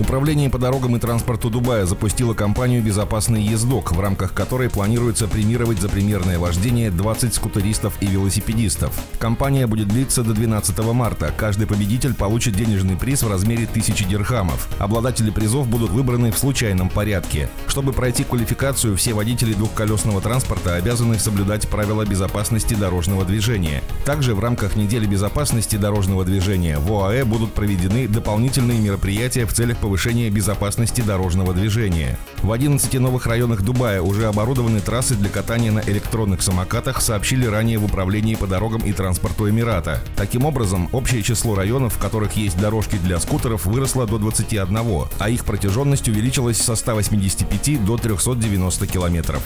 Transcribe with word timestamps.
Управление 0.00 0.48
по 0.48 0.58
дорогам 0.58 0.96
и 0.96 0.98
транспорту 0.98 1.50
Дубая 1.50 1.84
запустило 1.84 2.32
кампанию 2.32 2.82
«Безопасный 2.82 3.42
ездок», 3.42 3.92
в 3.92 4.00
рамках 4.00 4.32
которой 4.32 4.70
планируется 4.70 5.28
премировать 5.28 5.78
за 5.78 5.90
примерное 5.90 6.38
вождение 6.38 6.90
20 6.90 7.34
скутеристов 7.34 7.98
и 8.00 8.06
велосипедистов. 8.06 8.98
Кампания 9.18 9.66
будет 9.66 9.88
длиться 9.88 10.22
до 10.22 10.32
12 10.32 10.78
марта. 10.94 11.34
Каждый 11.36 11.66
победитель 11.66 12.14
получит 12.14 12.54
денежный 12.54 12.96
приз 12.96 13.22
в 13.22 13.30
размере 13.30 13.64
1000 13.64 14.06
дирхамов. 14.06 14.70
Обладатели 14.78 15.28
призов 15.28 15.68
будут 15.68 15.90
выбраны 15.90 16.32
в 16.32 16.38
случайном 16.38 16.88
порядке. 16.88 17.50
Чтобы 17.66 17.92
пройти 17.92 18.24
квалификацию, 18.24 18.96
все 18.96 19.12
водители 19.12 19.52
двухколесного 19.52 20.22
транспорта 20.22 20.76
обязаны 20.76 21.18
соблюдать 21.18 21.68
правила 21.68 22.06
безопасности 22.06 22.72
дорожного 22.72 23.26
движения. 23.26 23.82
Также 24.06 24.34
в 24.34 24.40
рамках 24.40 24.76
недели 24.76 25.04
безопасности 25.04 25.76
дорожного 25.76 26.24
движения 26.24 26.78
в 26.78 26.90
ОАЭ 26.90 27.26
будут 27.26 27.52
проведены 27.52 28.08
дополнительные 28.08 28.80
мероприятия 28.80 29.44
в 29.44 29.52
целях 29.52 29.76
повышения 29.76 29.89
повышения 29.90 30.30
безопасности 30.30 31.00
дорожного 31.00 31.52
движения. 31.52 32.16
В 32.44 32.52
11 32.52 32.94
новых 33.00 33.26
районах 33.26 33.62
Дубая 33.62 34.00
уже 34.00 34.28
оборудованы 34.28 34.78
трассы 34.78 35.16
для 35.16 35.28
катания 35.28 35.72
на 35.72 35.80
электронных 35.80 36.42
самокатах, 36.42 37.00
сообщили 37.02 37.44
ранее 37.44 37.78
в 37.78 37.86
Управлении 37.86 38.36
по 38.36 38.46
дорогам 38.46 38.82
и 38.82 38.92
транспорту 38.92 39.50
Эмирата. 39.50 40.00
Таким 40.14 40.44
образом, 40.44 40.88
общее 40.92 41.24
число 41.24 41.56
районов, 41.56 41.94
в 41.94 41.98
которых 41.98 42.34
есть 42.34 42.56
дорожки 42.60 42.98
для 42.98 43.18
скутеров, 43.18 43.66
выросло 43.66 44.06
до 44.06 44.18
21, 44.18 44.78
а 45.18 45.28
их 45.28 45.44
протяженность 45.44 46.08
увеличилась 46.08 46.58
со 46.58 46.76
185 46.76 47.84
до 47.84 47.96
390 47.96 48.86
километров. 48.86 49.42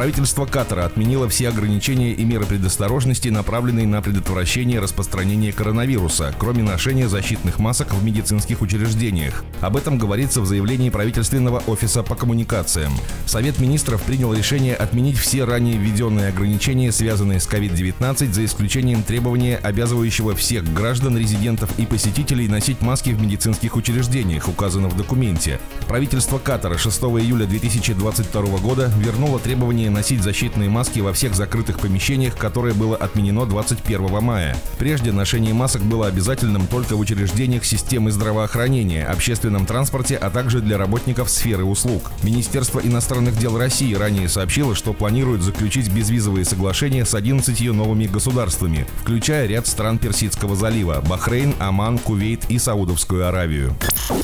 Правительство 0.00 0.46
Катара 0.46 0.86
отменило 0.86 1.28
все 1.28 1.50
ограничения 1.50 2.14
и 2.14 2.24
меры 2.24 2.46
предосторожности, 2.46 3.28
направленные 3.28 3.86
на 3.86 4.00
предотвращение 4.00 4.80
распространения 4.80 5.52
коронавируса, 5.52 6.34
кроме 6.38 6.62
ношения 6.62 7.06
защитных 7.06 7.58
масок 7.58 7.92
в 7.92 8.02
медицинских 8.02 8.62
учреждениях. 8.62 9.44
Об 9.60 9.76
этом 9.76 9.98
говорится 9.98 10.40
в 10.40 10.46
заявлении 10.46 10.88
правительственного 10.88 11.58
офиса 11.66 12.02
по 12.02 12.14
коммуникациям. 12.14 12.94
Совет 13.26 13.58
министров 13.58 14.02
принял 14.02 14.32
решение 14.32 14.74
отменить 14.74 15.18
все 15.18 15.44
ранее 15.44 15.76
введенные 15.76 16.28
ограничения, 16.28 16.92
связанные 16.92 17.38
с 17.38 17.46
COVID-19, 17.46 18.32
за 18.32 18.46
исключением 18.46 19.02
требования, 19.02 19.58
обязывающего 19.58 20.34
всех 20.34 20.64
граждан, 20.72 21.18
резидентов 21.18 21.78
и 21.78 21.84
посетителей 21.84 22.48
носить 22.48 22.80
маски 22.80 23.10
в 23.10 23.20
медицинских 23.20 23.76
учреждениях, 23.76 24.48
указано 24.48 24.88
в 24.88 24.96
документе. 24.96 25.60
Правительство 25.86 26.38
Катара 26.38 26.78
6 26.78 27.02
июля 27.02 27.44
2022 27.44 28.42
года 28.60 28.90
вернуло 28.96 29.38
требование 29.38 29.89
носить 29.90 30.22
защитные 30.22 30.70
маски 30.70 31.00
во 31.00 31.12
всех 31.12 31.34
закрытых 31.34 31.78
помещениях, 31.78 32.36
которое 32.36 32.74
было 32.74 32.96
отменено 32.96 33.46
21 33.46 34.22
мая. 34.22 34.56
Прежде 34.78 35.12
ношение 35.12 35.52
масок 35.52 35.82
было 35.82 36.06
обязательным 36.06 36.66
только 36.66 36.96
в 36.96 37.00
учреждениях 37.00 37.64
системы 37.64 38.10
здравоохранения, 38.10 39.06
общественном 39.06 39.66
транспорте, 39.66 40.16
а 40.16 40.30
также 40.30 40.60
для 40.60 40.78
работников 40.78 41.30
сферы 41.30 41.64
услуг. 41.64 42.10
Министерство 42.22 42.80
иностранных 42.80 43.36
дел 43.38 43.58
России 43.58 43.94
ранее 43.94 44.28
сообщило, 44.28 44.74
что 44.74 44.92
планирует 44.92 45.42
заключить 45.42 45.92
безвизовые 45.92 46.44
соглашения 46.44 47.04
с 47.04 47.14
11 47.14 47.60
новыми 47.72 48.06
государствами, 48.06 48.86
включая 49.02 49.46
ряд 49.46 49.66
стран 49.66 49.98
Персидского 49.98 50.56
залива– 50.56 51.02
Бахрейн, 51.08 51.54
Оман, 51.58 51.98
Кувейт 51.98 52.44
и 52.48 52.58
Саудовскую 52.58 53.26
Аравию. 53.26 53.76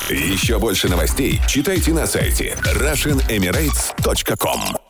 Еще 0.09 0.59
больше 0.59 0.89
новостей 0.89 1.39
читайте 1.47 1.93
на 1.93 2.07
сайте 2.07 2.57
RussianEmirates.com 2.63 4.86